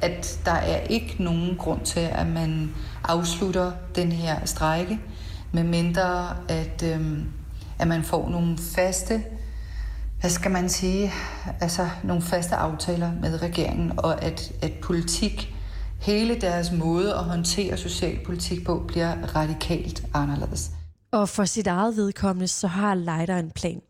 at 0.00 0.40
der 0.44 0.52
er 0.52 0.80
ikke 0.80 1.16
nogen 1.18 1.56
grund 1.56 1.84
til, 1.84 2.00
at 2.00 2.26
man 2.26 2.74
afslutter 3.04 3.72
den 3.94 4.12
her 4.12 4.44
strejke, 4.44 5.00
med 5.52 5.64
mindre 5.64 6.36
at, 6.48 6.82
øh, 6.82 7.18
at 7.78 7.88
man 7.88 8.04
får 8.04 8.28
nogle 8.28 8.58
faste, 8.58 9.24
hvad 10.20 10.30
skal 10.30 10.50
man 10.50 10.68
sige, 10.68 11.12
altså 11.60 11.88
nogle 12.04 12.22
faste 12.22 12.54
aftaler 12.54 13.12
med 13.20 13.42
regeringen, 13.42 13.92
og 13.96 14.22
at, 14.24 14.52
at 14.62 14.72
politik, 14.82 15.54
hele 16.00 16.40
deres 16.40 16.72
måde 16.72 17.14
at 17.14 17.24
håndtere 17.24 17.76
socialpolitik 17.76 18.66
på, 18.66 18.84
bliver 18.88 19.36
radikalt 19.36 20.06
anderledes. 20.14 20.70
Og 21.10 21.28
for 21.28 21.44
sit 21.44 21.66
eget 21.66 21.96
vedkommende, 21.96 22.48
så 22.48 22.66
har 22.66 22.94
Leider 22.94 23.38
en 23.38 23.50
plan. 23.50 23.80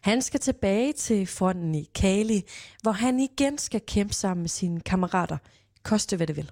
Han 0.00 0.22
skal 0.22 0.40
tilbage 0.40 0.92
til 0.92 1.26
fronten 1.26 1.74
i 1.74 1.88
Kali, 1.94 2.42
hvor 2.82 2.92
han 2.92 3.20
igen 3.20 3.58
skal 3.58 3.80
kæmpe 3.86 4.14
sammen 4.14 4.42
med 4.42 4.48
sine 4.48 4.80
kammerater, 4.80 5.36
koste 5.82 6.16
hvad 6.16 6.26
det 6.26 6.36
vil. 6.36 6.50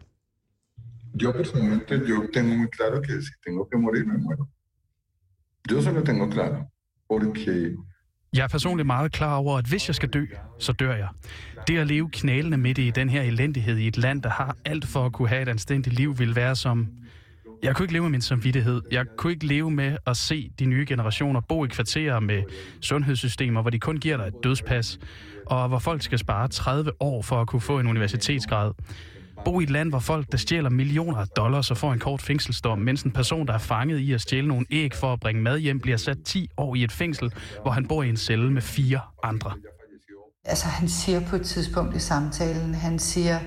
Yo 1.14 1.32
personalmente, 1.32 1.94
yo 2.08 2.26
tengo 2.32 2.54
muy 2.56 2.68
claro 2.68 3.00
que 3.00 3.12
si 3.22 3.32
tengo 3.44 3.68
que 3.70 3.76
morir, 3.78 4.06
me 4.06 4.18
muero. 4.18 4.48
Yo 5.70 5.78
eso 5.78 5.90
lo 5.92 6.02
tengo 6.02 6.28
claro, 6.28 6.58
porque 7.08 7.76
Jeg 8.32 8.44
er 8.44 8.48
personligt 8.48 8.86
meget 8.86 9.12
klar 9.12 9.36
over, 9.36 9.58
at 9.58 9.64
hvis 9.64 9.88
jeg 9.88 9.94
skal 9.94 10.08
dø, 10.08 10.24
så 10.58 10.72
dør 10.72 10.94
jeg. 10.94 11.08
Det 11.68 11.78
at 11.78 11.86
leve 11.86 12.10
knælende 12.10 12.56
midt 12.58 12.78
i 12.78 12.90
den 12.90 13.08
her 13.08 13.22
elendighed 13.22 13.76
i 13.76 13.86
et 13.86 13.96
land, 13.96 14.22
der 14.22 14.28
har 14.28 14.56
alt 14.64 14.86
for 14.86 15.06
at 15.06 15.12
kunne 15.12 15.28
have 15.28 15.42
et 15.42 15.48
anstændigt 15.48 15.96
liv, 15.96 16.18
vil 16.18 16.36
være 16.36 16.56
som... 16.56 16.88
Jeg 17.62 17.76
kunne 17.76 17.84
ikke 17.84 17.92
leve 17.92 18.02
med 18.02 18.10
min 18.10 18.20
samvittighed. 18.20 18.82
Jeg 18.90 19.06
kunne 19.16 19.32
ikke 19.32 19.46
leve 19.46 19.70
med 19.70 19.96
at 20.06 20.16
se 20.16 20.50
de 20.58 20.64
nye 20.64 20.86
generationer 20.88 21.40
bo 21.40 21.64
i 21.64 21.68
kvarterer 21.68 22.20
med 22.20 22.42
sundhedssystemer, 22.80 23.60
hvor 23.60 23.70
de 23.70 23.80
kun 23.80 23.96
giver 23.96 24.16
dig 24.16 24.26
et 24.26 24.34
dødspas, 24.42 24.98
og 25.46 25.68
hvor 25.68 25.78
folk 25.78 26.02
skal 26.02 26.18
spare 26.18 26.48
30 26.48 26.92
år 27.00 27.22
for 27.22 27.40
at 27.40 27.48
kunne 27.48 27.60
få 27.60 27.78
en 27.78 27.86
universitetsgrad. 27.86 28.72
Bo 29.44 29.60
i 29.60 29.62
et 29.62 29.70
land, 29.70 29.88
hvor 29.90 29.98
folk, 29.98 30.32
der 30.32 30.38
stjæler 30.38 30.70
millioner 30.70 31.18
af 31.18 31.26
dollars 31.28 31.70
og 31.70 31.76
får 31.76 31.92
en 31.92 31.98
kort 31.98 32.22
fængselsdom, 32.22 32.78
mens 32.78 33.02
en 33.02 33.10
person, 33.10 33.46
der 33.46 33.52
er 33.52 33.58
fanget 33.58 33.98
i 33.98 34.12
at 34.12 34.20
stjæle 34.20 34.48
nogle 34.48 34.66
æg 34.70 34.94
for 34.94 35.12
at 35.12 35.20
bringe 35.20 35.42
mad 35.42 35.58
hjem, 35.58 35.80
bliver 35.80 35.96
sat 35.96 36.18
10 36.24 36.50
år 36.56 36.74
i 36.74 36.84
et 36.84 36.92
fængsel, 36.92 37.32
hvor 37.62 37.70
han 37.70 37.86
bor 37.86 38.02
i 38.02 38.08
en 38.08 38.16
celle 38.16 38.52
med 38.52 38.62
fire 38.62 39.00
andre. 39.22 39.52
Altså 40.44 40.66
han 40.66 40.88
siger 40.88 41.20
på 41.20 41.36
et 41.36 41.42
tidspunkt 41.42 41.96
i 41.96 41.98
samtalen, 41.98 42.74
han 42.74 42.98
siger, 42.98 43.38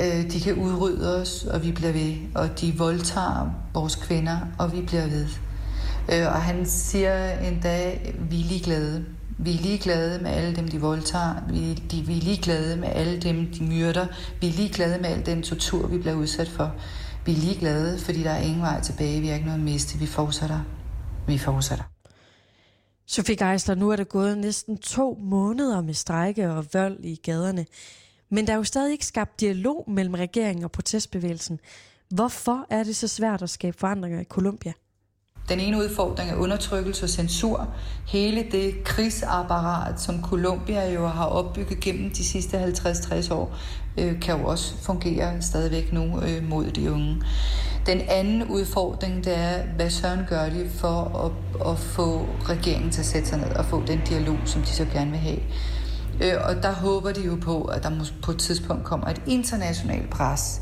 øh, 0.00 0.30
de 0.30 0.40
kan 0.40 0.54
udrydde 0.54 1.20
os, 1.20 1.44
og 1.44 1.64
vi 1.64 1.72
bliver 1.72 1.92
ved, 1.92 2.16
og 2.34 2.60
de 2.60 2.74
voldtager 2.78 3.50
vores 3.74 3.96
kvinder, 3.96 4.38
og 4.58 4.72
vi 4.72 4.82
bliver 4.82 5.06
ved. 5.06 5.26
Øh, 6.12 6.26
og 6.26 6.42
han 6.42 6.66
siger 6.66 7.38
en 7.38 7.60
dag, 7.60 8.14
vi 8.30 8.40
er 8.40 8.44
ligeglade. 8.44 9.04
Vi 9.40 9.54
er 9.54 9.58
ligeglade 9.58 10.22
med 10.22 10.30
alle 10.30 10.56
dem, 10.56 10.68
de 10.68 10.80
voldtager. 10.80 11.34
Vi, 11.48 11.74
de, 11.74 12.02
vi 12.06 12.16
er 12.16 12.20
ligeglade 12.20 12.76
med 12.76 12.88
alle 12.88 13.18
dem, 13.20 13.52
de 13.52 13.64
myrder. 13.64 14.06
Vi 14.40 14.48
er 14.48 14.52
ligeglade 14.52 15.00
med 15.00 15.10
al 15.10 15.26
den 15.26 15.42
tortur, 15.42 15.86
vi 15.86 15.98
bliver 15.98 16.14
udsat 16.14 16.48
for. 16.48 16.74
Vi 17.26 17.32
er 17.32 17.36
ligeglade, 17.36 17.98
fordi 17.98 18.22
der 18.22 18.30
er 18.30 18.40
ingen 18.40 18.60
vej 18.62 18.80
tilbage. 18.80 19.20
Vi 19.20 19.26
har 19.26 19.34
ikke 19.34 19.46
noget 19.46 19.58
at 19.58 19.64
miste. 19.64 19.98
Vi 19.98 20.06
fortsætter. 20.06 20.60
Vi 21.26 21.38
fortsætter. 21.38 21.84
Sofie 23.06 23.36
Geisler, 23.36 23.74
nu 23.74 23.90
er 23.90 23.96
det 23.96 24.08
gået 24.08 24.38
næsten 24.38 24.78
to 24.78 25.18
måneder 25.20 25.80
med 25.80 25.94
strejke 25.94 26.50
og 26.50 26.66
vold 26.72 27.04
i 27.04 27.16
gaderne. 27.16 27.66
Men 28.30 28.46
der 28.46 28.52
er 28.52 28.56
jo 28.56 28.64
stadig 28.64 28.92
ikke 28.92 29.06
skabt 29.06 29.40
dialog 29.40 29.84
mellem 29.90 30.14
regeringen 30.14 30.64
og 30.64 30.70
protestbevægelsen. 30.70 31.60
Hvorfor 32.08 32.66
er 32.70 32.84
det 32.84 32.96
så 32.96 33.08
svært 33.08 33.42
at 33.42 33.50
skabe 33.50 33.78
forandringer 33.78 34.20
i 34.20 34.24
Colombia? 34.24 34.72
Den 35.48 35.60
ene 35.60 35.78
udfordring 35.78 36.30
er 36.30 36.36
undertrykkelse 36.36 37.04
og 37.04 37.08
censur. 37.08 37.68
Hele 38.06 38.46
det 38.52 38.84
krigsapparat, 38.84 40.00
som 40.00 40.22
Colombia 40.22 40.92
jo 40.92 41.06
har 41.06 41.26
opbygget 41.26 41.80
gennem 41.80 42.10
de 42.10 42.24
sidste 42.24 42.64
50-60 42.64 43.34
år, 43.34 43.56
øh, 43.98 44.20
kan 44.20 44.38
jo 44.38 44.46
også 44.46 44.74
fungere 44.82 45.42
stadigvæk 45.42 45.92
nu 45.92 46.20
øh, 46.20 46.48
mod 46.48 46.70
de 46.70 46.92
unge. 46.92 47.22
Den 47.86 48.00
anden 48.08 48.48
udfordring, 48.48 49.24
det 49.24 49.38
er, 49.38 49.62
hvad 49.76 49.90
søren 49.90 50.20
gør 50.28 50.48
de 50.48 50.70
for 50.74 51.24
at, 51.24 51.70
at 51.70 51.78
få 51.78 52.26
regeringen 52.44 52.90
til 52.90 53.00
at 53.00 53.06
sætte 53.06 53.28
sig 53.28 53.38
ned 53.38 53.56
og 53.56 53.64
få 53.64 53.82
den 53.86 54.00
dialog, 54.08 54.36
som 54.44 54.62
de 54.62 54.68
så 54.68 54.84
gerne 54.84 55.10
vil 55.10 55.20
have. 55.20 55.40
Øh, 56.22 56.34
og 56.48 56.62
der 56.62 56.72
håber 56.72 57.12
de 57.12 57.20
jo 57.20 57.36
på, 57.42 57.62
at 57.62 57.82
der 57.82 57.90
på 58.22 58.30
et 58.30 58.38
tidspunkt 58.38 58.84
kommer 58.84 59.06
et 59.06 59.22
internationalt 59.26 60.10
pres, 60.10 60.60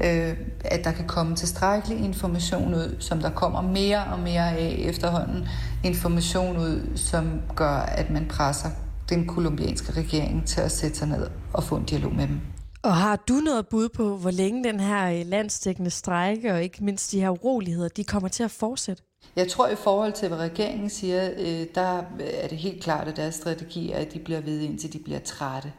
øh, 0.00 0.36
at 0.64 0.84
der 0.84 0.92
kan 0.92 1.06
komme 1.06 1.36
tilstrækkelig 1.36 2.04
information 2.04 2.74
ud, 2.74 2.96
som 3.00 3.20
der 3.20 3.30
kommer 3.30 3.62
mere 3.62 4.04
og 4.04 4.18
mere 4.18 4.50
af 4.50 4.76
efterhånden. 4.78 5.48
Information 5.84 6.56
ud, 6.56 6.96
som 6.96 7.40
gør, 7.56 7.76
at 7.76 8.10
man 8.10 8.26
presser 8.28 8.68
den 9.08 9.26
kolumbianske 9.26 9.92
regering 9.92 10.46
til 10.46 10.60
at 10.60 10.72
sætte 10.72 10.98
sig 10.98 11.08
ned 11.08 11.26
og 11.52 11.64
få 11.64 11.76
en 11.76 11.84
dialog 11.84 12.14
med 12.14 12.26
dem. 12.28 12.40
Og 12.82 12.96
har 12.96 13.16
du 13.16 13.34
noget 13.34 13.68
bud 13.68 13.88
på, 13.88 14.16
hvor 14.16 14.30
længe 14.30 14.64
den 14.64 14.80
her 14.80 15.20
øh, 15.20 15.26
landsdækkende 15.26 15.90
strejke 15.90 16.52
og 16.52 16.62
ikke 16.62 16.84
mindst 16.84 17.12
de 17.12 17.20
her 17.20 17.30
uroligheder, 17.30 17.88
de 17.88 18.04
kommer 18.04 18.28
til 18.28 18.42
at 18.42 18.50
fortsætte? 18.50 19.02
Jeg 19.36 19.48
tror 19.48 19.68
i 19.68 19.76
forhold 19.76 20.12
til, 20.12 20.28
hvad 20.28 20.38
regeringen 20.38 20.90
siger, 20.90 21.30
øh, 21.38 21.66
der 21.74 22.02
er 22.20 22.48
det 22.48 22.58
helt 22.58 22.82
klart, 22.82 23.08
at 23.08 23.16
deres 23.16 23.34
strategi 23.34 23.92
er, 23.92 23.98
at 23.98 24.14
de 24.14 24.18
bliver 24.18 24.40
ved, 24.40 24.60
indtil 24.60 24.92
de 24.92 24.98
bliver 24.98 25.18
trætte. 25.18 25.72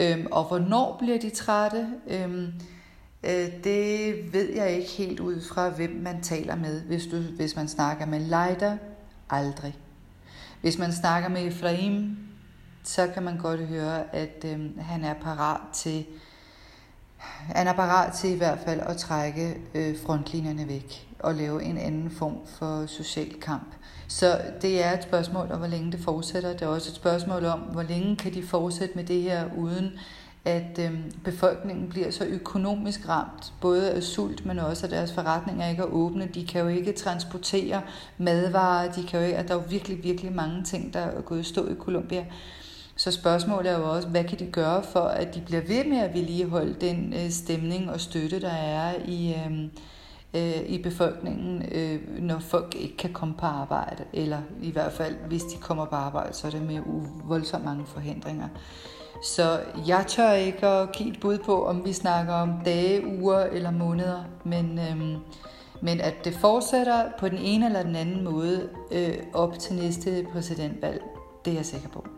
Øhm, 0.00 0.26
og 0.32 0.44
hvornår 0.44 0.96
bliver 0.98 1.18
de 1.18 1.30
trætte? 1.30 1.86
Øh, 3.22 3.64
det 3.64 4.14
ved 4.32 4.52
jeg 4.52 4.72
ikke 4.72 4.90
helt 4.90 5.20
ud 5.20 5.40
fra, 5.40 5.68
hvem 5.68 5.90
man 5.90 6.22
taler 6.22 6.56
med. 6.56 6.80
Hvis, 6.82 7.06
du, 7.06 7.16
hvis 7.16 7.56
man 7.56 7.68
snakker 7.68 8.06
med 8.06 8.20
Leiter, 8.20 8.76
aldrig. 9.30 9.76
Hvis 10.60 10.78
man 10.78 10.92
snakker 10.92 11.28
med 11.28 11.46
Efraim, 11.46 12.16
så 12.84 13.06
kan 13.14 13.22
man 13.22 13.38
godt 13.38 13.60
høre, 13.60 14.14
at 14.14 14.44
øh, 14.44 14.78
han 14.78 15.04
er 15.04 15.14
parat 15.14 15.60
til 15.72 16.06
han 17.26 17.66
er 17.66 17.72
parat 17.72 18.12
til 18.12 18.30
i 18.30 18.36
hvert 18.36 18.58
fald 18.64 18.80
at 18.80 18.96
trække 18.96 19.56
øh, 19.74 19.96
frontlinjerne 20.06 20.68
væk 20.68 21.08
og 21.18 21.34
lave 21.34 21.62
en 21.62 21.78
anden 21.78 22.10
form 22.10 22.36
for 22.46 22.86
social 22.86 23.40
kamp. 23.40 23.74
Så 24.08 24.40
det 24.62 24.84
er 24.84 24.92
et 24.92 25.02
spørgsmål 25.02 25.52
om, 25.52 25.58
hvor 25.58 25.66
længe 25.66 25.92
det 25.92 26.00
fortsætter. 26.00 26.52
Det 26.52 26.62
er 26.62 26.66
også 26.66 26.90
et 26.90 26.96
spørgsmål 26.96 27.44
om, 27.44 27.60
hvor 27.60 27.82
længe 27.82 28.16
kan 28.16 28.34
de 28.34 28.42
fortsætte 28.42 28.94
med 28.94 29.04
det 29.04 29.22
her, 29.22 29.44
uden 29.56 29.98
at 30.46 30.78
øh, 30.78 30.90
befolkningen 31.24 31.88
bliver 31.88 32.10
så 32.10 32.24
økonomisk 32.24 33.08
ramt, 33.08 33.52
både 33.60 33.90
af 33.90 34.02
sult, 34.02 34.46
men 34.46 34.58
også 34.58 34.86
at 34.86 34.92
deres 34.92 35.12
forretninger 35.12 35.68
ikke 35.68 35.82
er 35.82 35.86
åbne. 35.86 36.28
De 36.34 36.46
kan 36.46 36.60
jo 36.60 36.68
ikke 36.68 36.92
transportere 36.92 37.82
madvarer, 38.18 38.92
de 38.92 39.02
kan 39.02 39.20
jo 39.20 39.26
ikke, 39.26 39.38
at 39.38 39.48
der 39.48 39.54
er 39.54 39.58
jo 39.58 39.64
virkelig, 39.68 40.02
virkelig 40.02 40.32
mange 40.32 40.64
ting, 40.64 40.94
der 40.94 41.00
er 41.00 41.20
gået 41.20 41.46
stå 41.46 41.68
i 41.68 41.74
Colombia. 41.74 42.24
Så 42.96 43.10
spørgsmålet 43.10 43.72
er 43.72 43.78
jo 43.78 43.90
også, 43.90 44.08
hvad 44.08 44.24
kan 44.24 44.38
de 44.38 44.46
gøre 44.46 44.82
for, 44.82 45.00
at 45.00 45.34
de 45.34 45.40
bliver 45.40 45.62
ved 45.62 45.84
med 45.84 45.98
at 45.98 46.14
vedligeholde 46.14 46.76
den 46.80 47.14
øh, 47.14 47.30
stemning 47.30 47.90
og 47.90 48.00
støtte, 48.00 48.40
der 48.40 48.52
er 48.52 48.94
i, 49.04 49.34
øh, 49.34 49.64
øh, 50.34 50.68
i 50.68 50.82
befolkningen, 50.82 51.62
øh, 51.72 52.22
når 52.22 52.38
folk 52.38 52.74
ikke 52.78 52.96
kan 52.96 53.12
komme 53.12 53.34
på 53.34 53.46
arbejde, 53.46 54.04
eller 54.12 54.38
i 54.62 54.70
hvert 54.70 54.92
fald, 54.92 55.14
hvis 55.28 55.42
de 55.42 55.56
kommer 55.60 55.84
på 55.84 55.94
arbejde, 55.94 56.34
så 56.34 56.46
er 56.46 56.50
det 56.50 56.62
med 56.62 56.80
voldsomt 57.24 57.64
mange 57.64 57.86
forhindringer. 57.86 58.48
Så 59.22 59.60
jeg 59.86 60.04
tør 60.08 60.32
ikke 60.32 60.66
at 60.66 60.92
give 60.92 61.08
et 61.08 61.20
bud 61.20 61.38
på, 61.38 61.66
om 61.66 61.84
vi 61.84 61.92
snakker 61.92 62.32
om 62.32 62.52
dage, 62.64 63.06
uger 63.06 63.40
eller 63.40 63.70
måneder, 63.70 64.24
men, 64.44 64.78
øhm, 64.78 65.16
men 65.80 66.00
at 66.00 66.14
det 66.24 66.34
fortsætter 66.34 67.04
på 67.18 67.28
den 67.28 67.38
ene 67.38 67.66
eller 67.66 67.82
den 67.82 67.96
anden 67.96 68.24
måde 68.24 68.68
øh, 68.92 69.16
op 69.34 69.58
til 69.58 69.74
næste 69.76 70.26
præsidentvalg, 70.32 71.02
det 71.44 71.50
er 71.50 71.56
jeg 71.56 71.66
sikker 71.66 71.88
på. 71.88 72.15